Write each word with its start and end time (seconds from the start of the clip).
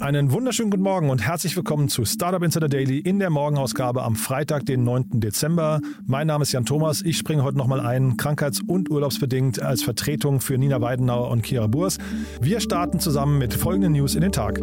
Einen 0.00 0.32
wunderschönen 0.32 0.70
guten 0.70 0.82
Morgen 0.82 1.10
und 1.10 1.26
herzlich 1.26 1.54
willkommen 1.56 1.90
zu 1.90 2.06
Startup 2.06 2.42
Insider 2.42 2.70
Daily 2.70 3.00
in 3.00 3.18
der 3.18 3.28
Morgenausgabe 3.28 4.02
am 4.02 4.16
Freitag, 4.16 4.64
den 4.64 4.82
9. 4.82 5.20
Dezember. 5.20 5.82
Mein 6.06 6.26
Name 6.26 6.42
ist 6.42 6.52
Jan 6.52 6.64
Thomas. 6.64 7.02
Ich 7.02 7.18
springe 7.18 7.44
heute 7.44 7.58
nochmal 7.58 7.80
ein, 7.80 8.16
krankheits- 8.16 8.62
und 8.66 8.90
urlaubsbedingt 8.90 9.60
als 9.60 9.82
Vertretung 9.82 10.40
für 10.40 10.56
Nina 10.56 10.80
Weidenauer 10.80 11.30
und 11.30 11.42
Kira 11.42 11.66
Burs. 11.66 11.98
Wir 12.40 12.60
starten 12.60 12.98
zusammen 12.98 13.36
mit 13.36 13.52
folgenden 13.52 13.92
News 13.92 14.14
in 14.14 14.22
den 14.22 14.32
Tag. 14.32 14.58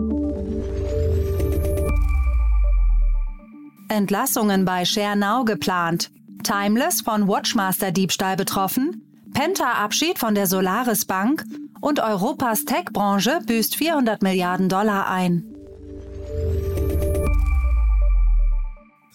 Entlassungen 3.90 4.66
bei 4.66 4.86
ShareNow 4.86 5.46
geplant. 5.46 6.10
Timeless 6.42 7.02
von 7.02 7.28
Watchmaster-Diebstahl 7.28 8.38
betroffen. 8.38 9.04
Penta-Abschied 9.34 10.18
von 10.18 10.34
der 10.34 10.48
Solaris 10.48 11.06
Bank 11.06 11.46
und 11.82 12.00
Europas 12.00 12.66
Tech-Branche 12.66 13.40
büßt 13.46 13.76
400 13.76 14.22
Milliarden 14.22 14.70
Dollar 14.70 15.10
ein. 15.10 15.58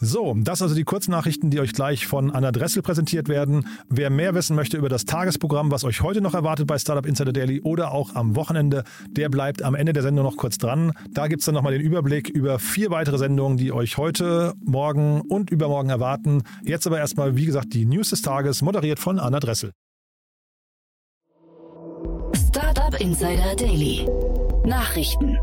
So, 0.04 0.34
das 0.36 0.60
also 0.60 0.74
die 0.74 0.82
Kurznachrichten, 0.82 1.50
die 1.50 1.60
euch 1.60 1.74
gleich 1.74 2.08
von 2.08 2.32
Anna 2.32 2.50
Dressel 2.50 2.82
präsentiert 2.82 3.28
werden. 3.28 3.68
Wer 3.88 4.10
mehr 4.10 4.34
wissen 4.34 4.56
möchte 4.56 4.76
über 4.76 4.88
das 4.88 5.04
Tagesprogramm, 5.04 5.70
was 5.70 5.84
euch 5.84 6.02
heute 6.02 6.20
noch 6.20 6.34
erwartet 6.34 6.66
bei 6.66 6.76
Startup 6.76 7.06
Insider 7.06 7.32
Daily 7.32 7.60
oder 7.60 7.92
auch 7.92 8.16
am 8.16 8.34
Wochenende, 8.34 8.82
der 9.08 9.28
bleibt 9.28 9.62
am 9.62 9.76
Ende 9.76 9.92
der 9.92 10.02
Sendung 10.02 10.24
noch 10.24 10.36
kurz 10.36 10.58
dran. 10.58 10.90
Da 11.12 11.28
gibt 11.28 11.42
es 11.42 11.46
dann 11.46 11.54
nochmal 11.54 11.74
den 11.74 11.82
Überblick 11.82 12.28
über 12.28 12.58
vier 12.58 12.90
weitere 12.90 13.16
Sendungen, 13.16 13.58
die 13.58 13.70
euch 13.70 13.96
heute, 13.96 14.54
morgen 14.64 15.20
und 15.20 15.52
übermorgen 15.52 15.90
erwarten. 15.90 16.42
Jetzt 16.64 16.84
aber 16.88 16.98
erstmal, 16.98 17.36
wie 17.36 17.46
gesagt, 17.46 17.72
die 17.72 17.84
News 17.84 18.10
des 18.10 18.22
Tages, 18.22 18.60
moderiert 18.60 18.98
von 18.98 19.20
Anna 19.20 19.38
Dressel. 19.38 19.70
Startup 22.92 23.00
Insider 23.00 23.56
Daily. 23.56 24.06
Nachrichten. 24.64 25.38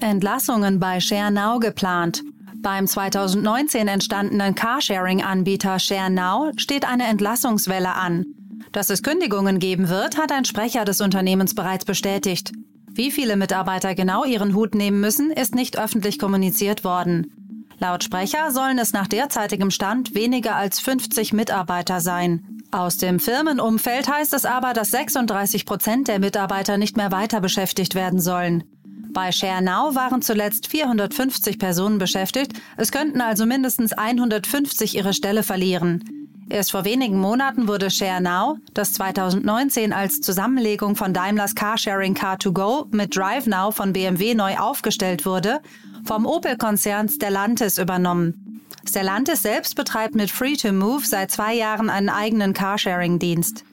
Entlassungen 0.00 0.78
bei 0.78 1.00
ShareNow 1.00 1.58
geplant. 1.58 2.22
Beim 2.62 2.86
2019 2.86 3.88
entstandenen 3.88 4.54
Carsharing-Anbieter 4.54 5.78
ShareNow 5.78 6.52
steht 6.56 6.86
eine 6.86 7.06
Entlassungswelle 7.06 7.94
an. 7.94 8.26
Dass 8.72 8.90
es 8.90 9.02
Kündigungen 9.02 9.58
geben 9.58 9.88
wird, 9.88 10.16
hat 10.16 10.30
ein 10.30 10.44
Sprecher 10.44 10.84
des 10.84 11.00
Unternehmens 11.00 11.54
bereits 11.54 11.84
bestätigt. 11.84 12.52
Wie 12.88 13.10
viele 13.10 13.36
Mitarbeiter 13.36 13.94
genau 13.94 14.24
ihren 14.24 14.54
Hut 14.54 14.74
nehmen 14.74 15.00
müssen, 15.00 15.30
ist 15.30 15.54
nicht 15.54 15.78
öffentlich 15.78 16.18
kommuniziert 16.18 16.84
worden. 16.84 17.66
Laut 17.78 18.04
Sprecher 18.04 18.50
sollen 18.52 18.78
es 18.78 18.92
nach 18.92 19.08
derzeitigem 19.08 19.70
Stand 19.70 20.14
weniger 20.14 20.56
als 20.56 20.78
50 20.80 21.32
Mitarbeiter 21.32 22.00
sein. 22.00 22.57
Aus 22.70 22.98
dem 22.98 23.18
Firmenumfeld 23.18 24.08
heißt 24.08 24.34
es 24.34 24.44
aber, 24.44 24.74
dass 24.74 24.90
36 24.90 25.64
Prozent 25.64 26.06
der 26.08 26.18
Mitarbeiter 26.18 26.76
nicht 26.76 26.98
mehr 26.98 27.10
weiter 27.10 27.40
beschäftigt 27.40 27.94
werden 27.94 28.20
sollen. 28.20 28.64
Bei 29.12 29.32
ShareNow 29.32 29.94
waren 29.94 30.20
zuletzt 30.20 30.66
450 30.66 31.58
Personen 31.58 31.96
beschäftigt, 31.96 32.52
es 32.76 32.92
könnten 32.92 33.22
also 33.22 33.46
mindestens 33.46 33.94
150 33.94 34.96
ihre 34.96 35.14
Stelle 35.14 35.42
verlieren. 35.42 36.04
Erst 36.50 36.70
vor 36.70 36.84
wenigen 36.84 37.18
Monaten 37.18 37.68
wurde 37.68 37.90
ShareNow, 37.90 38.58
das 38.74 38.92
2019 38.92 39.94
als 39.94 40.20
Zusammenlegung 40.20 40.94
von 40.94 41.14
Daimlers 41.14 41.54
Carsharing 41.54 42.14
Car2Go 42.14 42.94
mit 42.94 43.16
DriveNow 43.16 43.74
von 43.74 43.94
BMW 43.94 44.34
neu 44.34 44.56
aufgestellt 44.56 45.24
wurde, 45.24 45.60
vom 46.04 46.26
Opel-Konzern 46.26 47.08
Stellantis 47.08 47.78
übernommen. 47.78 48.47
Stellantis 48.88 49.42
selbst 49.42 49.74
betreibt 49.76 50.14
mit 50.14 50.30
Free2Move 50.30 51.06
seit 51.06 51.30
zwei 51.30 51.54
Jahren 51.54 51.90
einen 51.90 52.08
eigenen 52.08 52.52
Carsharing-Dienst. 52.52 53.64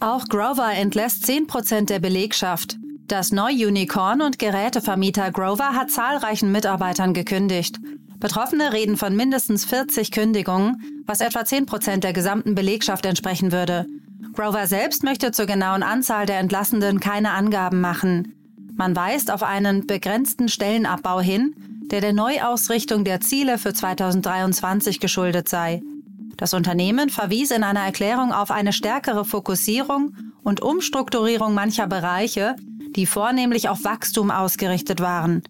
Auch 0.00 0.26
Grover 0.26 0.72
entlässt 0.72 1.24
10% 1.24 1.86
der 1.86 2.00
Belegschaft. 2.00 2.76
Das 3.06 3.30
Neu-Unicorn 3.30 4.20
und 4.20 4.38
Gerätevermieter 4.38 5.30
Grover 5.30 5.74
hat 5.74 5.90
zahlreichen 5.90 6.50
Mitarbeitern 6.50 7.14
gekündigt. 7.14 7.78
Betroffene 8.18 8.72
reden 8.72 8.96
von 8.96 9.14
mindestens 9.14 9.64
40 9.64 10.10
Kündigungen, 10.10 11.04
was 11.06 11.20
etwa 11.20 11.40
10% 11.40 11.98
der 11.98 12.12
gesamten 12.12 12.54
Belegschaft 12.54 13.06
entsprechen 13.06 13.52
würde. 13.52 13.86
Grover 14.32 14.66
selbst 14.66 15.04
möchte 15.04 15.30
zur 15.30 15.46
genauen 15.46 15.82
Anzahl 15.82 16.26
der 16.26 16.38
Entlassenen 16.38 17.00
keine 17.00 17.32
Angaben 17.32 17.80
machen. 17.80 18.41
Man 18.74 18.96
weist 18.96 19.30
auf 19.30 19.42
einen 19.42 19.86
begrenzten 19.86 20.48
Stellenabbau 20.48 21.20
hin, 21.20 21.54
der 21.90 22.00
der 22.00 22.12
Neuausrichtung 22.12 23.04
der 23.04 23.20
Ziele 23.20 23.58
für 23.58 23.74
2023 23.74 24.98
geschuldet 24.98 25.48
sei. 25.48 25.82
Das 26.36 26.54
Unternehmen 26.54 27.10
verwies 27.10 27.50
in 27.50 27.62
einer 27.62 27.80
Erklärung 27.84 28.32
auf 28.32 28.50
eine 28.50 28.72
stärkere 28.72 29.24
Fokussierung 29.24 30.16
und 30.42 30.62
Umstrukturierung 30.62 31.54
mancher 31.54 31.86
Bereiche, 31.86 32.56
die 32.96 33.06
vornehmlich 33.06 33.68
auf 33.68 33.84
Wachstum 33.84 34.30
ausgerichtet 34.30 35.00
waren. 35.00 35.42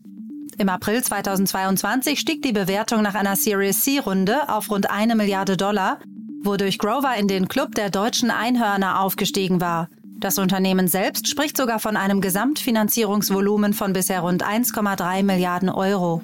Im 0.59 0.69
April 0.69 1.03
2022 1.03 2.21
stieg 2.21 2.43
die 2.43 2.53
Bewertung 2.53 3.03
nach 3.03 3.15
einer 3.15 3.37
Series 3.37 3.83
C-Runde 3.85 4.49
auf 4.49 4.71
rund 4.71 4.91
eine 4.91 5.15
Milliarde 5.15 5.57
Dollar, 5.57 5.99
wodurch 6.43 6.79
Grover 6.79 7.15
in 7.17 7.29
den 7.29 7.49
Club 7.49 7.75
der 7.75 7.89
deutschen 7.89 8.31
Einhörner 8.31 9.01
aufgestiegen 9.01 9.61
war. 9.61 9.89
Das 10.23 10.39
Unternehmen 10.39 10.87
selbst 10.87 11.27
spricht 11.27 11.57
sogar 11.57 11.81
von 11.81 11.97
einem 11.97 12.21
Gesamtfinanzierungsvolumen 12.21 13.73
von 13.73 13.93
bisher 13.93 14.21
rund 14.21 14.45
1,3 14.45 15.25
Milliarden 15.25 15.69
Euro. 15.69 16.23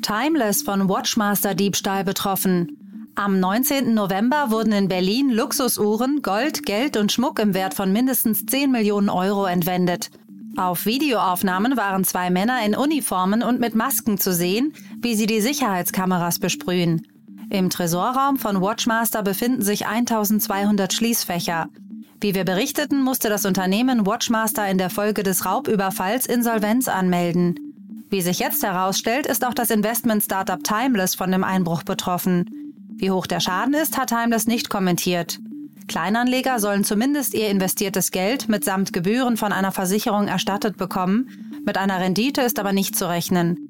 Timeless 0.00 0.62
von 0.62 0.88
Watchmaster-Diebstahl 0.88 2.04
betroffen. 2.04 3.10
Am 3.16 3.40
19. 3.40 3.94
November 3.94 4.52
wurden 4.52 4.72
in 4.72 4.86
Berlin 4.86 5.30
Luxusuhren, 5.30 6.22
Gold, 6.22 6.64
Geld 6.64 6.96
und 6.96 7.10
Schmuck 7.10 7.40
im 7.40 7.52
Wert 7.52 7.74
von 7.74 7.92
mindestens 7.92 8.46
10 8.46 8.70
Millionen 8.70 9.08
Euro 9.08 9.46
entwendet. 9.46 10.12
Auf 10.56 10.86
Videoaufnahmen 10.86 11.76
waren 11.76 12.04
zwei 12.04 12.30
Männer 12.30 12.64
in 12.64 12.76
Uniformen 12.76 13.42
und 13.42 13.58
mit 13.58 13.74
Masken 13.74 14.18
zu 14.18 14.32
sehen, 14.32 14.72
wie 15.02 15.16
sie 15.16 15.26
die 15.26 15.40
Sicherheitskameras 15.40 16.38
besprühen. 16.38 17.08
Im 17.54 17.70
Tresorraum 17.70 18.36
von 18.36 18.60
Watchmaster 18.60 19.22
befinden 19.22 19.62
sich 19.62 19.86
1200 19.86 20.92
Schließfächer. 20.92 21.68
Wie 22.20 22.34
wir 22.34 22.44
berichteten, 22.44 23.00
musste 23.00 23.28
das 23.28 23.44
Unternehmen 23.44 24.06
Watchmaster 24.06 24.68
in 24.68 24.76
der 24.76 24.90
Folge 24.90 25.22
des 25.22 25.46
Raubüberfalls 25.46 26.26
Insolvenz 26.26 26.88
anmelden. 26.88 27.54
Wie 28.10 28.22
sich 28.22 28.40
jetzt 28.40 28.64
herausstellt, 28.64 29.28
ist 29.28 29.46
auch 29.46 29.54
das 29.54 29.70
Investment-Startup 29.70 30.64
Timeless 30.64 31.14
von 31.14 31.30
dem 31.30 31.44
Einbruch 31.44 31.84
betroffen. 31.84 32.50
Wie 32.96 33.12
hoch 33.12 33.28
der 33.28 33.38
Schaden 33.38 33.74
ist, 33.74 33.96
hat 33.96 34.08
Timeless 34.08 34.48
nicht 34.48 34.68
kommentiert. 34.68 35.38
Kleinanleger 35.86 36.58
sollen 36.58 36.82
zumindest 36.82 37.34
ihr 37.34 37.50
investiertes 37.50 38.10
Geld 38.10 38.48
mitsamt 38.48 38.92
Gebühren 38.92 39.36
von 39.36 39.52
einer 39.52 39.70
Versicherung 39.70 40.26
erstattet 40.26 40.76
bekommen. 40.76 41.28
Mit 41.64 41.78
einer 41.78 42.00
Rendite 42.00 42.40
ist 42.40 42.58
aber 42.58 42.72
nicht 42.72 42.96
zu 42.96 43.08
rechnen. 43.08 43.63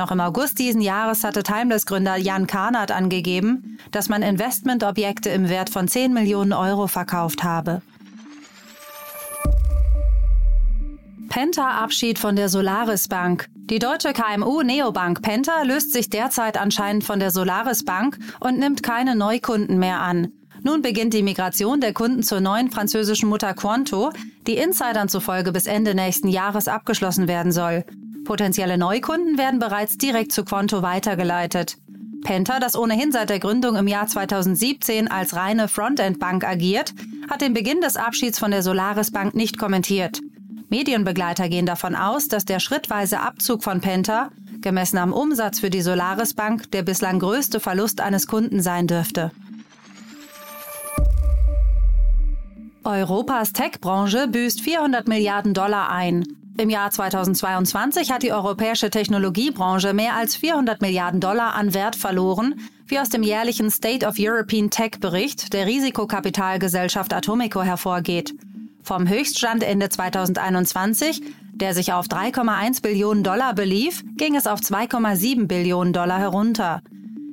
Noch 0.00 0.10
im 0.10 0.20
August 0.20 0.58
diesen 0.58 0.80
Jahres 0.80 1.24
hatte 1.24 1.42
Timeless-Gründer 1.42 2.16
Jan 2.16 2.46
Karnat 2.46 2.90
angegeben, 2.90 3.78
dass 3.90 4.08
man 4.08 4.22
Investmentobjekte 4.22 5.28
im 5.28 5.50
Wert 5.50 5.68
von 5.68 5.88
10 5.88 6.14
Millionen 6.14 6.54
Euro 6.54 6.86
verkauft 6.86 7.44
habe. 7.44 7.82
Penta-Abschied 11.28 12.18
von 12.18 12.34
der 12.34 12.48
Solaris 12.48 13.08
Bank. 13.08 13.48
Die 13.54 13.78
deutsche 13.78 14.14
KMU 14.14 14.62
Neobank 14.62 15.20
Penta 15.20 15.64
löst 15.64 15.92
sich 15.92 16.08
derzeit 16.08 16.58
anscheinend 16.58 17.04
von 17.04 17.20
der 17.20 17.30
Solaris 17.30 17.84
Bank 17.84 18.18
und 18.40 18.58
nimmt 18.58 18.82
keine 18.82 19.14
Neukunden 19.14 19.78
mehr 19.78 20.00
an. 20.00 20.32
Nun 20.62 20.80
beginnt 20.80 21.12
die 21.12 21.22
Migration 21.22 21.82
der 21.82 21.92
Kunden 21.92 22.22
zur 22.22 22.40
neuen 22.40 22.70
französischen 22.70 23.28
Mutter 23.28 23.52
Quanto, 23.52 24.12
die 24.46 24.56
Insidern 24.56 25.10
zufolge 25.10 25.52
bis 25.52 25.66
Ende 25.66 25.94
nächsten 25.94 26.28
Jahres 26.28 26.68
abgeschlossen 26.68 27.28
werden 27.28 27.52
soll. 27.52 27.84
Potenzielle 28.24 28.78
Neukunden 28.78 29.38
werden 29.38 29.58
bereits 29.58 29.96
direkt 29.96 30.32
zu 30.32 30.44
Quanto 30.44 30.82
weitergeleitet. 30.82 31.76
Penta, 32.22 32.60
das 32.60 32.76
ohnehin 32.76 33.12
seit 33.12 33.30
der 33.30 33.38
Gründung 33.38 33.76
im 33.76 33.88
Jahr 33.88 34.06
2017 34.06 35.10
als 35.10 35.34
reine 35.34 35.68
Frontend-Bank 35.68 36.44
agiert, 36.44 36.92
hat 37.30 37.40
den 37.40 37.54
Beginn 37.54 37.80
des 37.80 37.96
Abschieds 37.96 38.38
von 38.38 38.50
der 38.50 38.62
Solaris 38.62 39.10
Bank 39.10 39.34
nicht 39.34 39.58
kommentiert. 39.58 40.20
Medienbegleiter 40.68 41.48
gehen 41.48 41.66
davon 41.66 41.94
aus, 41.94 42.28
dass 42.28 42.44
der 42.44 42.60
schrittweise 42.60 43.20
Abzug 43.20 43.64
von 43.64 43.80
Penta, 43.80 44.30
gemessen 44.60 44.98
am 44.98 45.12
Umsatz 45.12 45.58
für 45.60 45.70
die 45.70 45.80
Solaris 45.80 46.34
Bank, 46.34 46.70
der 46.72 46.82
bislang 46.82 47.18
größte 47.18 47.58
Verlust 47.58 48.00
eines 48.00 48.26
Kunden 48.26 48.60
sein 48.60 48.86
dürfte. 48.86 49.32
Europas 52.84 53.52
Tech-Branche 53.52 54.28
büßt 54.28 54.60
400 54.60 55.08
Milliarden 55.08 55.54
Dollar 55.54 55.90
ein. 55.90 56.24
Im 56.60 56.68
Jahr 56.68 56.90
2022 56.90 58.12
hat 58.12 58.22
die 58.22 58.34
europäische 58.34 58.90
Technologiebranche 58.90 59.94
mehr 59.94 60.14
als 60.14 60.36
400 60.36 60.82
Milliarden 60.82 61.18
Dollar 61.18 61.54
an 61.54 61.72
Wert 61.72 61.96
verloren, 61.96 62.60
wie 62.86 62.98
aus 62.98 63.08
dem 63.08 63.22
jährlichen 63.22 63.70
State 63.70 64.06
of 64.06 64.16
European 64.18 64.68
Tech 64.68 65.00
Bericht 65.00 65.54
der 65.54 65.64
Risikokapitalgesellschaft 65.64 67.14
Atomico 67.14 67.62
hervorgeht. 67.62 68.34
Vom 68.82 69.08
Höchststand 69.08 69.62
Ende 69.62 69.88
2021, 69.88 71.22
der 71.54 71.72
sich 71.72 71.94
auf 71.94 72.08
3,1 72.08 72.82
Billionen 72.82 73.24
Dollar 73.24 73.54
belief, 73.54 74.04
ging 74.18 74.36
es 74.36 74.46
auf 74.46 74.60
2,7 74.60 75.46
Billionen 75.46 75.94
Dollar 75.94 76.18
herunter. 76.18 76.82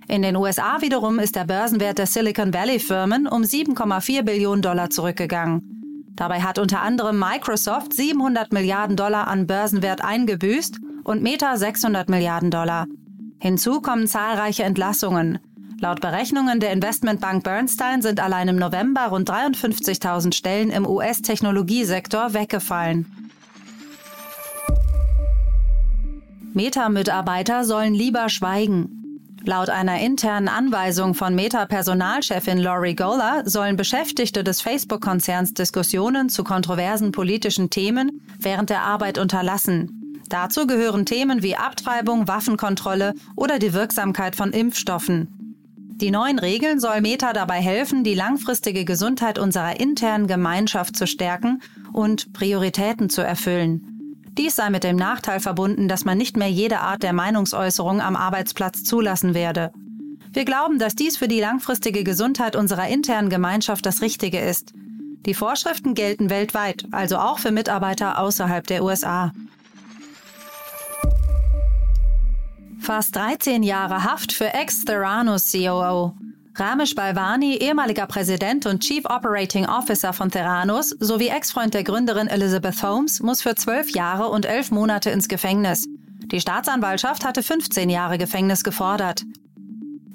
In 0.08 0.22
den 0.22 0.38
USA 0.38 0.80
wiederum 0.80 1.20
ist 1.20 1.36
der 1.36 1.44
Börsenwert 1.44 1.98
der 1.98 2.08
Silicon 2.08 2.54
Valley 2.54 2.80
Firmen 2.80 3.28
um 3.28 3.42
7,4 3.42 4.24
Billionen 4.24 4.62
Dollar 4.62 4.90
zurückgegangen. 4.90 5.77
Dabei 6.18 6.42
hat 6.42 6.58
unter 6.58 6.82
anderem 6.82 7.20
Microsoft 7.20 7.94
700 7.94 8.52
Milliarden 8.52 8.98
Dollar 8.98 9.28
an 9.28 9.46
Börsenwert 9.46 10.04
eingebüßt 10.04 10.80
und 11.04 11.22
Meta 11.22 11.56
600 11.56 12.10
Milliarden 12.10 12.52
Dollar. 12.52 12.88
Hinzu 13.40 13.82
kommen 13.82 14.08
zahlreiche 14.08 14.64
Entlassungen. 14.64 15.38
Laut 15.80 16.02
Berechnungen 16.02 16.60
der 16.60 16.74
Investmentbank 16.74 17.44
Bernstein 17.44 18.02
sind 18.02 18.20
allein 18.20 18.48
im 18.48 18.56
November 18.56 19.08
rund 19.10 19.30
53.000 19.30 20.34
Stellen 20.34 20.72
im 20.72 20.88
US-Technologiesektor 20.88 22.34
weggefallen. 22.34 23.06
Meta-Mitarbeiter 26.54 27.64
sollen 27.64 27.94
lieber 27.94 28.28
schweigen. 28.30 28.97
Laut 29.48 29.70
einer 29.70 30.02
internen 30.02 30.50
Anweisung 30.50 31.14
von 31.14 31.34
Meta-Personalchefin 31.34 32.58
Lori 32.58 32.96
Gola 32.96 33.44
sollen 33.46 33.78
Beschäftigte 33.78 34.44
des 34.44 34.60
Facebook-Konzerns 34.60 35.54
Diskussionen 35.54 36.28
zu 36.28 36.44
kontroversen 36.44 37.14
politischen 37.14 37.70
Themen 37.70 38.20
während 38.40 38.70
der 38.70 38.82
Arbeit 38.82 39.18
unterlassen. 39.18 40.20
Dazu 40.28 40.68
gehören 40.68 41.06
Themen 41.06 41.44
wie 41.44 41.56
Abtreibung, 41.56 42.28
Waffenkontrolle 42.28 43.14
oder 43.38 43.58
die 43.58 43.72
Wirksamkeit 43.72 44.36
von 44.36 44.52
Impfstoffen. 44.52 45.30
Die 45.96 46.12
neuen 46.12 46.40
Regeln 46.40 46.82
soll 46.82 47.00
Meta 47.00 47.32
dabei 47.32 47.62
helfen, 47.62 48.04
die 48.04 48.16
langfristige 48.16 48.84
Gesundheit 48.84 49.40
unserer 49.40 49.80
internen 49.80 50.28
Gemeinschaft 50.28 50.98
zu 50.98 51.08
stärken 51.08 51.62
und 51.94 52.34
Prioritäten 52.34 53.10
zu 53.10 53.22
erfüllen. 53.22 53.97
Dies 54.38 54.56
sei 54.56 54.70
mit 54.70 54.84
dem 54.84 54.96
Nachteil 54.96 55.40
verbunden, 55.40 55.88
dass 55.88 56.06
man 56.06 56.18
nicht 56.18 56.38
mehr 56.38 56.50
jede 56.50 56.80
Art 56.80 57.02
der 57.02 57.14
Meinungsäußerung 57.14 58.02
am 58.02 58.16
Arbeitsplatz 58.16 58.84
zulassen 58.84 59.34
werde. 59.34 59.72
Wir 60.32 60.46
glauben, 60.46 60.78
dass 60.78 60.94
dies 60.94 61.18
für 61.18 61.28
die 61.28 61.40
langfristige 61.40 62.04
Gesundheit 62.04 62.56
unserer 62.56 62.88
internen 62.88 63.30
Gemeinschaft 63.30 63.86
das 63.86 64.02
Richtige 64.02 64.40
ist. 64.40 64.74
Die 65.26 65.34
Vorschriften 65.34 65.96
gelten 65.96 66.30
weltweit, 66.30 66.86
also 66.92 67.18
auch 67.18 67.40
für 67.40 67.52
Mitarbeiter 67.52 68.20
außerhalb 68.20 68.68
der 68.68 68.84
USA. 68.84 69.32
Fast 72.80 73.16
13 73.16 73.64
Jahre 73.64 74.04
Haft 74.04 74.32
für 74.32 74.54
Ex-Theranos 74.54 75.52
COO. 75.52 76.14
Ramesh 76.60 76.96
Balvani, 76.96 77.56
ehemaliger 77.58 78.08
Präsident 78.08 78.66
und 78.66 78.82
Chief 78.82 79.06
Operating 79.06 79.68
Officer 79.68 80.12
von 80.12 80.32
Theranos 80.32 80.90
sowie 81.00 81.28
Ex-Freund 81.28 81.76
der 81.76 81.84
Gründerin 81.84 82.28
Elizabeth 82.28 82.82
Holmes, 82.82 83.22
muss 83.22 83.44
für 83.44 83.54
zwölf 83.54 83.92
Jahre 83.92 84.30
und 84.30 84.48
elf 84.48 84.72
Monate 84.72 85.12
ins 85.12 85.28
Gefängnis. 85.28 85.88
Die 86.32 86.42
Staatsanwaltschaft 86.42 87.24
hatte 87.26 87.44
15 87.44 87.92
Jahre 87.92 88.18
Gefängnis 88.18 88.64
gefordert. 88.64 89.22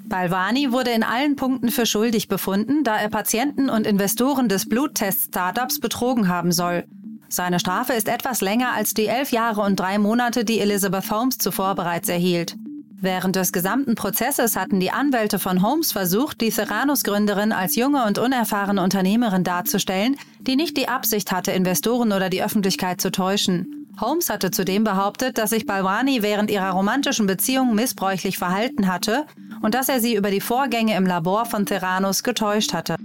Balvani 0.05 0.73
wurde 0.73 0.91
in 0.91 1.03
allen 1.03 1.37
Punkten 1.37 1.71
für 1.71 1.85
schuldig 1.85 2.27
befunden, 2.27 2.83
da 2.83 2.97
er 2.97 3.09
Patienten 3.09 3.69
und 3.69 3.87
Investoren 3.87 4.49
des 4.49 4.67
Bluttest-Startups 4.67 5.79
betrogen 5.79 6.27
haben 6.27 6.51
soll. 6.51 6.83
Seine 7.29 7.61
Strafe 7.61 7.93
ist 7.93 8.09
etwas 8.09 8.41
länger 8.41 8.73
als 8.73 8.93
die 8.93 9.07
elf 9.07 9.31
Jahre 9.31 9.61
und 9.61 9.79
drei 9.79 9.97
Monate, 9.97 10.43
die 10.43 10.59
Elizabeth 10.59 11.09
Holmes 11.09 11.37
zuvor 11.37 11.73
bereits 11.75 12.09
erhielt. 12.09 12.57
Während 13.03 13.35
des 13.35 13.51
gesamten 13.51 13.95
Prozesses 13.95 14.55
hatten 14.55 14.79
die 14.79 14.91
Anwälte 14.91 15.37
von 15.37 15.61
Holmes 15.61 15.91
versucht, 15.91 16.39
die 16.39 16.51
Theranos-Gründerin 16.51 17.51
als 17.51 17.75
junge 17.75 18.05
und 18.05 18.17
unerfahrene 18.17 18.81
Unternehmerin 18.81 19.43
darzustellen, 19.43 20.15
die 20.39 20.55
nicht 20.55 20.77
die 20.77 20.87
Absicht 20.87 21.33
hatte, 21.33 21.51
Investoren 21.51 22.13
oder 22.13 22.29
die 22.29 22.41
Öffentlichkeit 22.41 23.01
zu 23.01 23.11
täuschen. 23.11 23.87
Holmes 23.99 24.29
hatte 24.29 24.51
zudem 24.51 24.85
behauptet, 24.85 25.37
dass 25.37 25.49
sich 25.49 25.65
Balwani 25.65 26.21
während 26.21 26.49
ihrer 26.49 26.71
romantischen 26.71 27.27
Beziehung 27.27 27.75
missbräuchlich 27.75 28.37
verhalten 28.37 28.87
hatte 28.87 29.25
und 29.61 29.75
dass 29.75 29.89
er 29.89 29.99
sie 29.99 30.15
über 30.15 30.31
die 30.31 30.39
Vorgänge 30.39 30.95
im 30.95 31.05
Labor 31.05 31.45
von 31.45 31.65
Theranos 31.65 32.23
getäuscht 32.23 32.71
hatte. 32.71 32.95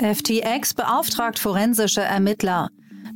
FTX 0.00 0.74
beauftragt 0.74 1.40
forensische 1.40 2.02
Ermittler. 2.02 2.68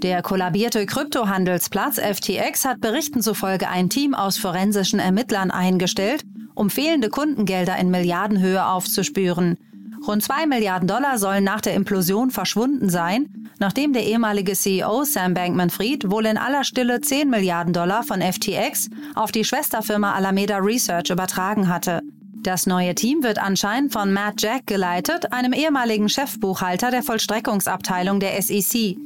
Der 0.03 0.23
kollabierte 0.23 0.87
Kryptohandelsplatz 0.87 1.99
FTX 1.99 2.65
hat 2.65 2.81
Berichten 2.81 3.21
zufolge 3.21 3.69
ein 3.69 3.91
Team 3.91 4.15
aus 4.15 4.39
forensischen 4.39 5.01
Ermittlern 5.01 5.51
eingestellt, 5.51 6.23
um 6.55 6.71
fehlende 6.71 7.09
Kundengelder 7.09 7.77
in 7.79 7.91
Milliardenhöhe 7.91 8.65
aufzuspüren. 8.65 9.57
Rund 10.07 10.23
zwei 10.23 10.47
Milliarden 10.47 10.87
Dollar 10.87 11.19
sollen 11.19 11.43
nach 11.43 11.61
der 11.61 11.75
Implosion 11.75 12.31
verschwunden 12.31 12.89
sein, 12.89 13.49
nachdem 13.59 13.93
der 13.93 14.05
ehemalige 14.05 14.53
CEO 14.53 15.03
Sam 15.03 15.35
Bankman-Fried 15.35 16.09
wohl 16.13 16.27
in 16.27 16.39
aller 16.39 16.63
Stille 16.63 17.01
10 17.01 17.29
Milliarden 17.29 17.73
Dollar 17.73 18.05
von 18.05 18.23
FTX 18.23 18.91
auf 19.17 19.33
die 19.33 19.45
Schwesterfirma 19.45 20.13
Alameda 20.13 20.59
Research 20.59 21.11
übertragen 21.11 21.69
hatte. 21.69 22.03
Das 22.43 22.69
neue 22.69 22.95
Team 22.95 23.25
wird 23.25 23.39
anscheinend 23.41 23.93
von 23.93 24.13
Matt 24.13 24.41
Jack 24.41 24.69
geleitet, 24.69 25.33
einem 25.33 25.53
ehemaligen 25.53 26.09
Chefbuchhalter 26.09 26.93
der 26.93 27.03
Vollstreckungsabteilung 27.03 28.21
der 28.21 28.41
SEC. 28.41 28.97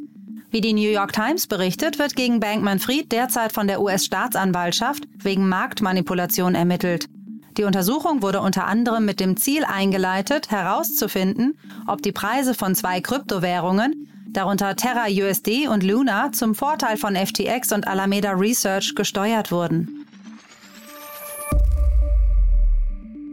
Wie 0.52 0.60
die 0.60 0.74
New 0.74 0.90
York 0.90 1.14
Times 1.14 1.46
berichtet, 1.46 1.98
wird 1.98 2.14
gegen 2.14 2.38
Bankman-Fried 2.38 3.10
derzeit 3.10 3.54
von 3.54 3.66
der 3.66 3.80
US-Staatsanwaltschaft 3.80 5.04
wegen 5.16 5.48
Marktmanipulation 5.48 6.54
ermittelt. 6.54 7.08
Die 7.56 7.64
Untersuchung 7.64 8.20
wurde 8.20 8.42
unter 8.42 8.66
anderem 8.66 9.06
mit 9.06 9.18
dem 9.18 9.38
Ziel 9.38 9.64
eingeleitet, 9.64 10.50
herauszufinden, 10.50 11.58
ob 11.86 12.02
die 12.02 12.12
Preise 12.12 12.52
von 12.52 12.74
zwei 12.74 13.00
Kryptowährungen, 13.00 14.08
darunter 14.28 14.76
Terra 14.76 15.06
USD 15.08 15.68
und 15.68 15.82
Luna, 15.82 16.32
zum 16.32 16.54
Vorteil 16.54 16.98
von 16.98 17.16
FTX 17.16 17.72
und 17.72 17.86
Alameda 17.86 18.32
Research 18.32 18.94
gesteuert 18.94 19.52
wurden. 19.52 20.04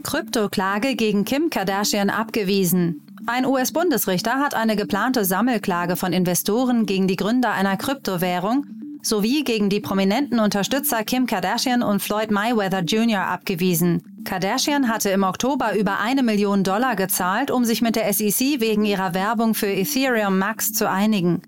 Kryptoklage 0.04 0.96
gegen 0.96 1.26
Kim 1.26 1.50
Kardashian 1.50 2.08
abgewiesen. 2.08 3.09
Ein 3.32 3.46
US-Bundesrichter 3.46 4.40
hat 4.40 4.54
eine 4.54 4.74
geplante 4.74 5.24
Sammelklage 5.24 5.94
von 5.94 6.12
Investoren 6.12 6.84
gegen 6.84 7.06
die 7.06 7.14
Gründer 7.14 7.52
einer 7.52 7.76
Kryptowährung 7.76 8.66
sowie 9.02 9.44
gegen 9.44 9.70
die 9.70 9.78
prominenten 9.78 10.40
Unterstützer 10.40 11.04
Kim 11.04 11.26
Kardashian 11.26 11.84
und 11.84 12.02
Floyd 12.02 12.32
Mayweather 12.32 12.80
Jr. 12.80 13.20
abgewiesen. 13.20 14.02
Kardashian 14.24 14.88
hatte 14.88 15.10
im 15.10 15.22
Oktober 15.22 15.76
über 15.76 16.00
eine 16.00 16.24
Million 16.24 16.64
Dollar 16.64 16.96
gezahlt, 16.96 17.52
um 17.52 17.64
sich 17.64 17.82
mit 17.82 17.94
der 17.94 18.12
SEC 18.12 18.60
wegen 18.60 18.84
ihrer 18.84 19.14
Werbung 19.14 19.54
für 19.54 19.68
Ethereum 19.68 20.36
Max 20.36 20.72
zu 20.72 20.90
einigen. 20.90 21.40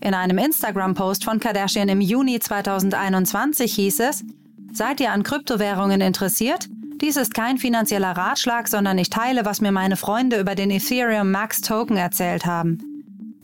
In 0.00 0.14
einem 0.14 0.38
Instagram-Post 0.38 1.24
von 1.24 1.40
Kardashian 1.40 1.88
im 1.88 2.00
Juni 2.00 2.38
2021 2.38 3.74
hieß 3.74 3.98
es, 3.98 4.24
Seid 4.72 5.00
ihr 5.00 5.10
an 5.10 5.24
Kryptowährungen 5.24 6.00
interessiert? 6.00 6.68
Dies 7.04 7.16
ist 7.16 7.34
kein 7.34 7.58
finanzieller 7.58 8.12
Ratschlag, 8.12 8.66
sondern 8.66 8.96
ich 8.96 9.10
teile, 9.10 9.44
was 9.44 9.60
mir 9.60 9.72
meine 9.72 9.98
Freunde 9.98 10.40
über 10.40 10.54
den 10.54 10.70
Ethereum 10.70 11.30
Max 11.30 11.60
Token 11.60 11.98
erzählt 11.98 12.46
haben. 12.46 12.78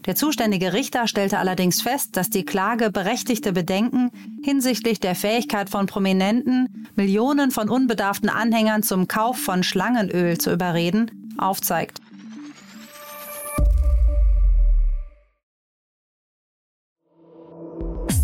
Der 0.07 0.17
zuständige 0.17 0.73
Richter 0.73 1.07
stellte 1.07 1.39
allerdings 1.39 1.83
fest, 1.83 2.17
dass 2.17 2.31
die 2.31 2.47
Klage 2.47 2.91
berechtigte 2.91 3.53
Bedenken 3.53 4.13
hinsichtlich 4.43 4.99
der 4.99 5.15
Fähigkeit 5.15 5.69
von 5.69 5.85
Prominenten, 5.85 6.89
Millionen 6.97 7.51
von 7.51 7.69
unbedarften 7.69 8.31
Anhängern 8.31 8.83
zum 8.83 9.09
Kauf 9.09 9.37
von 9.37 9.63
Schlangenöl 9.63 10.39
zu 10.39 10.51
überreden, 10.55 11.35
aufzeigt. 11.37 12.01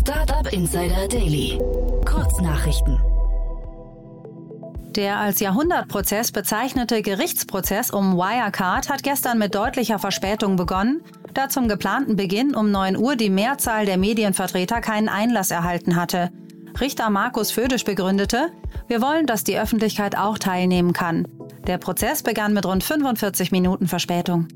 Startup 0.01 0.51
Insider 0.51 1.07
Daily. 1.07 1.59
Kurznachrichten. 2.05 2.97
Der 4.97 5.19
als 5.19 5.39
Jahrhundertprozess 5.39 6.31
bezeichnete 6.31 7.03
Gerichtsprozess 7.03 7.91
um 7.91 8.17
Wirecard 8.17 8.89
hat 8.89 9.03
gestern 9.03 9.37
mit 9.37 9.53
deutlicher 9.53 9.99
Verspätung 9.99 10.55
begonnen, 10.55 11.03
da 11.35 11.49
zum 11.49 11.67
geplanten 11.67 12.15
Beginn 12.15 12.55
um 12.55 12.71
9 12.71 12.97
Uhr 12.97 13.15
die 13.15 13.29
Mehrzahl 13.29 13.85
der 13.85 13.99
Medienvertreter 13.99 14.81
keinen 14.81 15.07
Einlass 15.07 15.51
erhalten 15.51 15.95
hatte. 15.95 16.31
Richter 16.81 17.11
Markus 17.11 17.51
Födisch 17.51 17.83
begründete, 17.83 18.47
wir 18.87 18.99
wollen, 18.99 19.27
dass 19.27 19.43
die 19.43 19.59
Öffentlichkeit 19.59 20.17
auch 20.17 20.39
teilnehmen 20.39 20.93
kann. 20.93 21.27
Der 21.67 21.77
Prozess 21.77 22.23
begann 22.23 22.55
mit 22.55 22.65
rund 22.65 22.83
45 22.83 23.51
Minuten 23.51 23.85
Verspätung. 23.87 24.47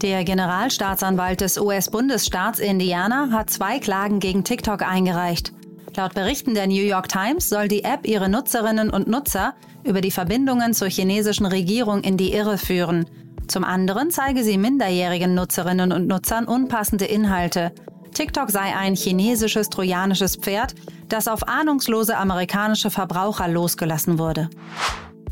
Der 0.00 0.24
Generalstaatsanwalt 0.24 1.42
des 1.42 1.58
US-Bundesstaats 1.58 2.60
Indiana 2.60 3.28
hat 3.30 3.50
zwei 3.50 3.78
Klagen 3.78 4.20
gegen 4.20 4.42
TikTok 4.42 4.80
eingereicht. 4.80 5.52
Laut 5.96 6.14
Berichten 6.14 6.54
der 6.54 6.66
New 6.66 6.82
York 6.82 7.08
Times 7.08 7.48
soll 7.48 7.68
die 7.68 7.84
App 7.84 8.06
ihre 8.06 8.28
Nutzerinnen 8.28 8.90
und 8.90 9.08
Nutzer 9.08 9.54
über 9.84 10.00
die 10.00 10.10
Verbindungen 10.10 10.72
zur 10.72 10.88
chinesischen 10.88 11.46
Regierung 11.46 12.02
in 12.02 12.16
die 12.16 12.32
Irre 12.32 12.58
führen. 12.58 13.06
Zum 13.48 13.64
anderen 13.64 14.10
zeige 14.10 14.44
sie 14.44 14.56
minderjährigen 14.56 15.34
Nutzerinnen 15.34 15.92
und 15.92 16.06
Nutzern 16.06 16.44
unpassende 16.44 17.06
Inhalte. 17.06 17.72
TikTok 18.14 18.50
sei 18.50 18.76
ein 18.76 18.94
chinesisches 18.94 19.68
trojanisches 19.68 20.36
Pferd, 20.36 20.74
das 21.08 21.26
auf 21.26 21.48
ahnungslose 21.48 22.16
amerikanische 22.16 22.90
Verbraucher 22.90 23.48
losgelassen 23.48 24.18
wurde. 24.18 24.48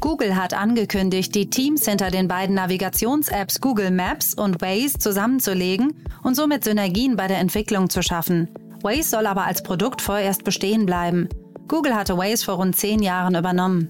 Google 0.00 0.36
hat 0.36 0.54
angekündigt, 0.54 1.34
die 1.34 1.50
Teams 1.50 1.84
hinter 1.84 2.10
den 2.10 2.28
beiden 2.28 2.54
Navigations-Apps 2.54 3.60
Google 3.60 3.90
Maps 3.90 4.34
und 4.34 4.60
Waze 4.60 4.98
zusammenzulegen 4.98 6.04
und 6.22 6.34
somit 6.34 6.64
Synergien 6.64 7.16
bei 7.16 7.26
der 7.26 7.38
Entwicklung 7.38 7.90
zu 7.90 8.02
schaffen. 8.02 8.48
Waze 8.82 9.02
soll 9.02 9.26
aber 9.26 9.44
als 9.44 9.62
Produkt 9.62 10.02
vorerst 10.02 10.44
bestehen 10.44 10.86
bleiben. 10.86 11.28
Google 11.68 11.94
hatte 11.94 12.16
Waze 12.16 12.44
vor 12.44 12.54
rund 12.54 12.76
zehn 12.76 13.02
Jahren 13.02 13.34
übernommen. 13.34 13.88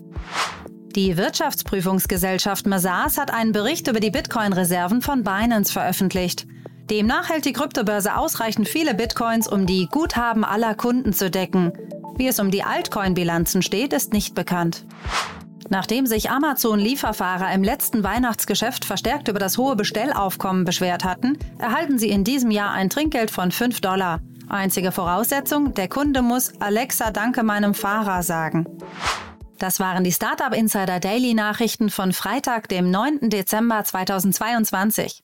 Die 0.96 1.16
Wirtschaftsprüfungsgesellschaft 1.16 2.66
Mazars 2.66 3.18
hat 3.18 3.32
einen 3.32 3.52
Bericht 3.52 3.86
über 3.88 4.00
die 4.00 4.10
Bitcoin-Reserven 4.10 5.02
von 5.02 5.22
Binance 5.22 5.72
veröffentlicht. 5.72 6.46
Demnach 6.90 7.28
hält 7.28 7.44
die 7.44 7.52
Kryptobörse 7.52 8.16
ausreichend 8.16 8.66
viele 8.68 8.94
Bitcoins, 8.94 9.46
um 9.46 9.66
die 9.66 9.86
Guthaben 9.90 10.44
aller 10.44 10.74
Kunden 10.74 11.12
zu 11.12 11.30
decken. 11.30 11.72
Wie 12.16 12.26
es 12.26 12.40
um 12.40 12.50
die 12.50 12.64
Altcoin-Bilanzen 12.64 13.62
steht, 13.62 13.92
ist 13.92 14.12
nicht 14.12 14.34
bekannt. 14.34 14.86
Nachdem 15.68 16.06
sich 16.06 16.30
Amazon-Lieferfahrer 16.30 17.52
im 17.52 17.62
letzten 17.62 18.02
Weihnachtsgeschäft 18.02 18.86
verstärkt 18.86 19.28
über 19.28 19.38
das 19.38 19.58
hohe 19.58 19.76
Bestellaufkommen 19.76 20.64
beschwert 20.64 21.04
hatten, 21.04 21.38
erhalten 21.58 21.98
sie 21.98 22.08
in 22.08 22.24
diesem 22.24 22.50
Jahr 22.50 22.72
ein 22.72 22.88
Trinkgeld 22.88 23.30
von 23.30 23.52
5 23.52 23.82
Dollar. 23.82 24.20
Einzige 24.48 24.92
Voraussetzung, 24.92 25.74
der 25.74 25.88
Kunde 25.88 26.22
muss 26.22 26.52
Alexa 26.60 27.10
danke 27.10 27.42
meinem 27.42 27.74
Fahrer 27.74 28.22
sagen. 28.22 28.66
Das 29.58 29.80
waren 29.80 30.04
die 30.04 30.12
Startup 30.12 30.54
Insider 30.54 31.00
Daily 31.00 31.34
Nachrichten 31.34 31.90
von 31.90 32.12
Freitag, 32.12 32.68
dem 32.68 32.90
9. 32.90 33.28
Dezember 33.28 33.82
2022. 33.84 35.22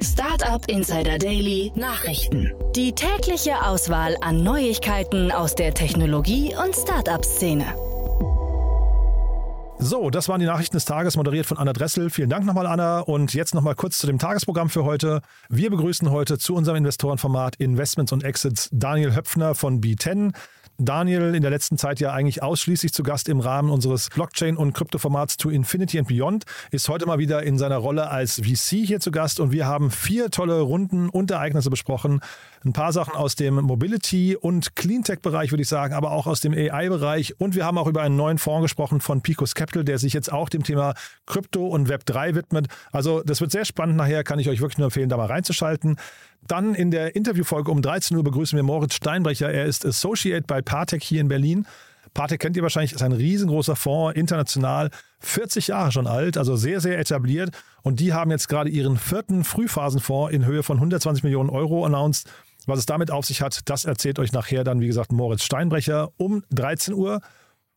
Startup 0.00 0.64
Insider 0.68 1.18
Daily 1.18 1.72
Nachrichten. 1.74 2.52
Die 2.74 2.92
tägliche 2.92 3.64
Auswahl 3.64 4.16
an 4.20 4.42
Neuigkeiten 4.42 5.32
aus 5.32 5.54
der 5.54 5.74
Technologie- 5.74 6.54
und 6.54 6.74
Startup-Szene. 6.74 7.87
So, 9.80 10.10
das 10.10 10.28
waren 10.28 10.40
die 10.40 10.46
Nachrichten 10.46 10.76
des 10.76 10.84
Tages, 10.86 11.16
moderiert 11.16 11.46
von 11.46 11.56
Anna 11.56 11.72
Dressel. 11.72 12.10
Vielen 12.10 12.28
Dank 12.28 12.44
nochmal, 12.44 12.66
Anna. 12.66 12.98
Und 12.98 13.32
jetzt 13.32 13.54
nochmal 13.54 13.76
kurz 13.76 13.98
zu 13.98 14.08
dem 14.08 14.18
Tagesprogramm 14.18 14.70
für 14.70 14.84
heute. 14.84 15.22
Wir 15.48 15.70
begrüßen 15.70 16.10
heute 16.10 16.36
zu 16.36 16.56
unserem 16.56 16.78
Investorenformat 16.78 17.54
Investments 17.56 18.12
und 18.12 18.24
Exits 18.24 18.68
Daniel 18.72 19.14
Höpfner 19.14 19.54
von 19.54 19.80
B10. 19.80 20.34
Daniel 20.80 21.34
in 21.34 21.42
der 21.42 21.50
letzten 21.50 21.76
Zeit 21.76 21.98
ja 21.98 22.12
eigentlich 22.12 22.40
ausschließlich 22.40 22.92
zu 22.92 23.02
Gast 23.02 23.28
im 23.28 23.40
Rahmen 23.40 23.70
unseres 23.70 24.10
Blockchain- 24.10 24.56
und 24.56 24.74
Kryptoformats 24.74 25.36
To 25.38 25.50
Infinity 25.50 25.98
and 25.98 26.06
Beyond, 26.06 26.44
ist 26.70 26.88
heute 26.88 27.04
mal 27.04 27.18
wieder 27.18 27.42
in 27.42 27.58
seiner 27.58 27.78
Rolle 27.78 28.10
als 28.10 28.36
VC 28.36 28.86
hier 28.86 29.00
zu 29.00 29.10
Gast 29.10 29.40
und 29.40 29.50
wir 29.50 29.66
haben 29.66 29.90
vier 29.90 30.30
tolle 30.30 30.60
Runden 30.60 31.08
und 31.08 31.32
Ereignisse 31.32 31.68
besprochen. 31.68 32.20
Ein 32.64 32.72
paar 32.72 32.92
Sachen 32.92 33.16
aus 33.16 33.34
dem 33.34 33.56
Mobility- 33.56 34.36
und 34.36 34.76
Cleantech-Bereich, 34.76 35.50
würde 35.50 35.62
ich 35.62 35.68
sagen, 35.68 35.94
aber 35.94 36.12
auch 36.12 36.28
aus 36.28 36.40
dem 36.40 36.52
AI-Bereich. 36.52 37.40
Und 37.40 37.56
wir 37.56 37.64
haben 37.64 37.76
auch 37.76 37.88
über 37.88 38.02
einen 38.02 38.16
neuen 38.16 38.38
Fonds 38.38 38.62
gesprochen 38.62 39.00
von 39.00 39.20
Picos 39.20 39.56
Capital, 39.56 39.82
der 39.82 39.98
sich 39.98 40.12
jetzt 40.12 40.32
auch 40.32 40.48
dem 40.48 40.62
Thema 40.62 40.94
Krypto 41.26 41.66
und 41.66 41.88
Web3 41.88 42.36
widmet. 42.36 42.68
Also 42.92 43.22
das 43.24 43.40
wird 43.40 43.50
sehr 43.50 43.64
spannend 43.64 43.96
nachher, 43.96 44.22
kann 44.22 44.38
ich 44.38 44.48
euch 44.48 44.60
wirklich 44.60 44.78
nur 44.78 44.86
empfehlen, 44.86 45.08
da 45.08 45.16
mal 45.16 45.26
reinzuschalten. 45.26 45.96
Dann 46.46 46.74
in 46.74 46.90
der 46.90 47.14
Interviewfolge 47.14 47.70
um 47.70 47.82
13 47.82 48.16
Uhr 48.16 48.24
begrüßen 48.24 48.56
wir 48.56 48.62
Moritz 48.62 48.94
Steinbrecher. 48.94 49.50
Er 49.52 49.66
ist 49.66 49.84
Associate 49.84 50.44
bei 50.46 50.62
Partec 50.62 51.02
hier 51.02 51.20
in 51.20 51.28
Berlin. 51.28 51.66
Partec 52.14 52.40
kennt 52.40 52.56
ihr 52.56 52.62
wahrscheinlich, 52.62 52.92
ist 52.92 53.02
ein 53.02 53.12
riesengroßer 53.12 53.76
Fonds, 53.76 54.18
international, 54.18 54.90
40 55.20 55.68
Jahre 55.68 55.92
schon 55.92 56.06
alt, 56.06 56.38
also 56.38 56.56
sehr, 56.56 56.80
sehr 56.80 56.98
etabliert. 56.98 57.50
Und 57.82 58.00
die 58.00 58.12
haben 58.12 58.30
jetzt 58.30 58.48
gerade 58.48 58.70
ihren 58.70 58.96
vierten 58.96 59.44
Frühphasenfonds 59.44 60.32
in 60.32 60.44
Höhe 60.44 60.62
von 60.62 60.78
120 60.78 61.22
Millionen 61.22 61.50
Euro 61.50 61.84
announced. 61.84 62.28
Was 62.66 62.80
es 62.80 62.86
damit 62.86 63.10
auf 63.10 63.24
sich 63.24 63.40
hat, 63.40 63.68
das 63.68 63.84
erzählt 63.84 64.18
euch 64.18 64.32
nachher 64.32 64.64
dann, 64.64 64.80
wie 64.80 64.86
gesagt, 64.86 65.12
Moritz 65.12 65.42
Steinbrecher 65.42 66.10
um 66.16 66.42
13 66.50 66.94
Uhr. 66.94 67.20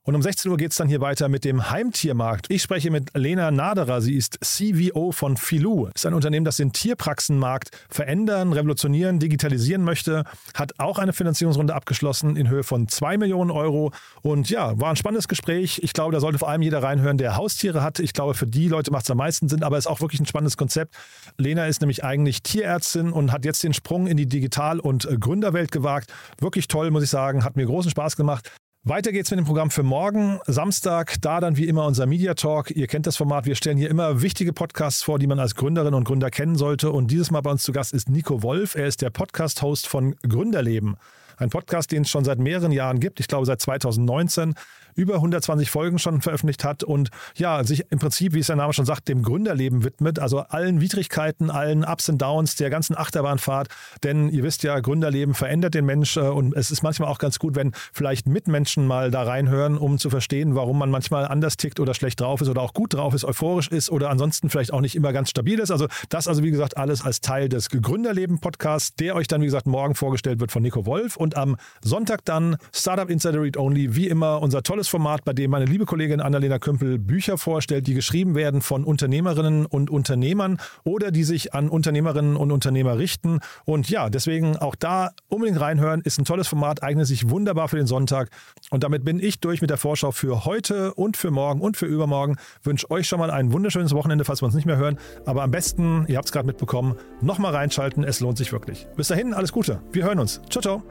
Und 0.03 0.15
um 0.15 0.23
16 0.23 0.49
Uhr 0.49 0.57
geht 0.57 0.71
es 0.71 0.77
dann 0.77 0.87
hier 0.87 0.99
weiter 0.99 1.29
mit 1.29 1.45
dem 1.45 1.69
Heimtiermarkt. 1.69 2.47
Ich 2.49 2.63
spreche 2.63 2.89
mit 2.89 3.15
Lena 3.15 3.51
Naderer. 3.51 4.01
Sie 4.01 4.15
ist 4.15 4.39
CVO 4.43 5.11
von 5.11 5.37
Filou. 5.37 5.89
Ist 5.93 6.07
ein 6.07 6.15
Unternehmen, 6.15 6.43
das 6.43 6.57
den 6.57 6.73
Tierpraxenmarkt 6.73 7.69
verändern, 7.87 8.51
revolutionieren, 8.51 9.19
digitalisieren 9.19 9.83
möchte. 9.83 10.23
Hat 10.55 10.79
auch 10.79 10.97
eine 10.97 11.13
Finanzierungsrunde 11.13 11.75
abgeschlossen 11.75 12.35
in 12.35 12.49
Höhe 12.49 12.63
von 12.63 12.87
2 12.87 13.19
Millionen 13.19 13.51
Euro. 13.51 13.91
Und 14.23 14.49
ja, 14.49 14.79
war 14.79 14.89
ein 14.89 14.95
spannendes 14.95 15.27
Gespräch. 15.27 15.79
Ich 15.83 15.93
glaube, 15.93 16.13
da 16.13 16.19
sollte 16.19 16.39
vor 16.39 16.49
allem 16.49 16.63
jeder 16.63 16.81
reinhören, 16.81 17.19
der 17.19 17.35
Haustiere 17.35 17.83
hat. 17.83 17.99
Ich 17.99 18.13
glaube, 18.13 18.33
für 18.33 18.47
die 18.47 18.69
Leute 18.69 18.89
macht 18.89 19.03
es 19.03 19.11
am 19.11 19.17
meisten 19.17 19.49
Sinn, 19.49 19.61
aber 19.61 19.77
es 19.77 19.85
ist 19.85 19.91
auch 19.91 20.01
wirklich 20.01 20.19
ein 20.19 20.25
spannendes 20.25 20.57
Konzept. 20.57 20.95
Lena 21.37 21.67
ist 21.67 21.79
nämlich 21.79 22.03
eigentlich 22.03 22.41
Tierärztin 22.41 23.11
und 23.11 23.31
hat 23.31 23.45
jetzt 23.45 23.61
den 23.61 23.75
Sprung 23.75 24.07
in 24.07 24.17
die 24.17 24.25
Digital- 24.25 24.79
und 24.79 25.07
Gründerwelt 25.19 25.71
gewagt. 25.71 26.11
Wirklich 26.39 26.67
toll, 26.67 26.89
muss 26.89 27.03
ich 27.03 27.11
sagen. 27.11 27.43
Hat 27.43 27.55
mir 27.55 27.67
großen 27.67 27.91
Spaß 27.91 28.15
gemacht. 28.15 28.49
Weiter 28.83 29.11
geht's 29.11 29.29
mit 29.29 29.37
dem 29.37 29.45
Programm 29.45 29.69
für 29.69 29.83
morgen, 29.83 30.39
Samstag. 30.47 31.21
Da 31.21 31.39
dann 31.39 31.55
wie 31.55 31.67
immer 31.67 31.85
unser 31.85 32.07
Media 32.07 32.33
Talk. 32.33 32.71
Ihr 32.71 32.87
kennt 32.87 33.05
das 33.05 33.15
Format. 33.15 33.45
Wir 33.45 33.53
stellen 33.53 33.77
hier 33.77 33.91
immer 33.91 34.23
wichtige 34.23 34.53
Podcasts 34.53 35.03
vor, 35.03 35.19
die 35.19 35.27
man 35.27 35.37
als 35.37 35.53
Gründerin 35.53 35.93
und 35.93 36.03
Gründer 36.03 36.31
kennen 36.31 36.55
sollte. 36.55 36.91
Und 36.91 37.11
dieses 37.11 37.29
Mal 37.29 37.41
bei 37.41 37.51
uns 37.51 37.61
zu 37.61 37.73
Gast 37.73 37.93
ist 37.93 38.09
Nico 38.09 38.41
Wolf. 38.41 38.73
Er 38.73 38.87
ist 38.87 39.03
der 39.03 39.11
Podcast-Host 39.11 39.85
von 39.85 40.15
Gründerleben. 40.27 40.97
Ein 41.37 41.49
Podcast, 41.49 41.91
den 41.91 42.03
es 42.03 42.09
schon 42.09 42.23
seit 42.23 42.39
mehreren 42.39 42.71
Jahren 42.71 42.99
gibt. 42.99 43.19
Ich 43.19 43.27
glaube 43.27 43.45
seit 43.45 43.61
2019 43.61 44.55
über 44.95 45.15
120 45.15 45.69
Folgen 45.69 45.99
schon 45.99 46.21
veröffentlicht 46.21 46.63
hat 46.63 46.83
und 46.83 47.09
ja, 47.35 47.63
sich 47.63 47.85
im 47.91 47.99
Prinzip, 47.99 48.33
wie 48.33 48.39
es 48.39 48.47
der 48.47 48.55
Name 48.55 48.73
schon 48.73 48.85
sagt, 48.85 49.07
dem 49.07 49.23
Gründerleben 49.23 49.83
widmet, 49.83 50.19
also 50.19 50.39
allen 50.39 50.81
Widrigkeiten, 50.81 51.49
allen 51.49 51.83
Ups 51.83 52.09
und 52.09 52.21
Downs 52.21 52.55
der 52.55 52.69
ganzen 52.69 52.97
Achterbahnfahrt. 52.97 53.69
Denn 54.03 54.29
ihr 54.29 54.43
wisst 54.43 54.63
ja, 54.63 54.79
Gründerleben 54.79 55.33
verändert 55.33 55.73
den 55.73 55.85
Mensch 55.85 56.17
äh, 56.17 56.21
und 56.21 56.55
es 56.55 56.71
ist 56.71 56.83
manchmal 56.83 57.09
auch 57.09 57.19
ganz 57.19 57.39
gut, 57.39 57.55
wenn 57.55 57.71
vielleicht 57.93 58.27
Mitmenschen 58.27 58.85
mal 58.85 59.11
da 59.11 59.23
reinhören, 59.23 59.77
um 59.77 59.97
zu 59.97 60.09
verstehen, 60.09 60.55
warum 60.55 60.77
man 60.77 60.89
manchmal 60.89 61.25
anders 61.25 61.57
tickt 61.57 61.79
oder 61.79 61.93
schlecht 61.93 62.19
drauf 62.19 62.41
ist 62.41 62.49
oder 62.49 62.61
auch 62.61 62.73
gut 62.73 62.93
drauf 62.93 63.13
ist, 63.13 63.23
euphorisch 63.23 63.69
ist 63.69 63.89
oder 63.89 64.09
ansonsten 64.09 64.49
vielleicht 64.49 64.73
auch 64.73 64.81
nicht 64.81 64.95
immer 64.95 65.13
ganz 65.13 65.29
stabil 65.29 65.59
ist. 65.59 65.71
Also 65.71 65.87
das 66.09 66.27
also 66.27 66.43
wie 66.43 66.51
gesagt 66.51 66.77
alles 66.77 67.03
als 67.03 67.21
Teil 67.21 67.49
des 67.49 67.69
Gründerleben-Podcasts, 67.69 68.95
der 68.95 69.15
euch 69.15 69.27
dann 69.27 69.41
wie 69.41 69.45
gesagt 69.45 69.67
morgen 69.67 69.95
vorgestellt 69.95 70.39
wird 70.39 70.51
von 70.51 70.61
Nico 70.61 70.85
Wolf 70.85 71.17
und 71.31 71.37
am 71.37 71.55
Sonntag 71.81 72.25
dann 72.25 72.57
Startup 72.73 73.09
Insider 73.09 73.41
Read 73.41 73.57
Only, 73.57 73.95
wie 73.95 74.07
immer 74.07 74.41
unser 74.41 74.63
tolles 74.63 74.87
Format, 74.87 75.23
bei 75.23 75.33
dem 75.33 75.51
meine 75.51 75.65
liebe 75.65 75.85
Kollegin 75.85 76.19
Annalena 76.19 76.59
Kümpel 76.59 76.99
Bücher 76.99 77.37
vorstellt, 77.37 77.87
die 77.87 77.93
geschrieben 77.93 78.35
werden 78.35 78.61
von 78.61 78.83
Unternehmerinnen 78.83 79.65
und 79.65 79.89
Unternehmern 79.89 80.57
oder 80.83 81.11
die 81.11 81.23
sich 81.23 81.53
an 81.53 81.69
Unternehmerinnen 81.69 82.35
und 82.35 82.51
Unternehmer 82.51 82.97
richten. 82.97 83.39
Und 83.65 83.89
ja, 83.89 84.09
deswegen 84.09 84.57
auch 84.57 84.75
da 84.75 85.11
unbedingt 85.29 85.61
reinhören, 85.61 86.01
ist 86.01 86.19
ein 86.19 86.25
tolles 86.25 86.47
Format, 86.47 86.83
eignet 86.83 87.07
sich 87.07 87.29
wunderbar 87.29 87.69
für 87.69 87.77
den 87.77 87.87
Sonntag. 87.87 88.29
Und 88.69 88.83
damit 88.83 89.05
bin 89.05 89.19
ich 89.19 89.39
durch 89.39 89.61
mit 89.61 89.69
der 89.69 89.77
Vorschau 89.77 90.11
für 90.11 90.43
heute 90.45 90.93
und 90.93 91.15
für 91.15 91.31
morgen 91.31 91.61
und 91.61 91.77
für 91.77 91.85
übermorgen. 91.85 92.35
Wünsche 92.63 92.91
euch 92.91 93.07
schon 93.07 93.19
mal 93.19 93.31
ein 93.31 93.53
wunderschönes 93.53 93.93
Wochenende, 93.93 94.25
falls 94.25 94.41
wir 94.41 94.47
uns 94.47 94.55
nicht 94.55 94.65
mehr 94.65 94.77
hören. 94.77 94.97
Aber 95.25 95.43
am 95.43 95.51
besten, 95.51 96.05
ihr 96.07 96.17
habt 96.17 96.25
es 96.25 96.31
gerade 96.31 96.47
mitbekommen, 96.47 96.95
nochmal 97.21 97.55
reinschalten, 97.55 98.03
es 98.03 98.19
lohnt 98.19 98.37
sich 98.37 98.51
wirklich. 98.51 98.87
Bis 98.97 99.07
dahin, 99.07 99.33
alles 99.33 99.53
Gute. 99.53 99.81
Wir 99.93 100.03
hören 100.03 100.19
uns. 100.19 100.41
Ciao, 100.49 100.61
ciao. 100.61 100.83